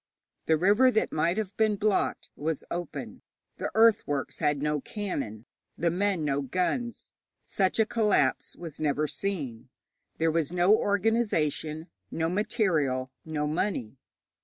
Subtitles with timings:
[0.47, 3.21] The river that might have been blocked was open;
[3.57, 5.45] the earthworks had no cannon,
[5.77, 7.11] the men no guns.
[7.43, 9.69] Such a collapse was never seen.
[10.17, 13.99] There was no organization, no material, no money.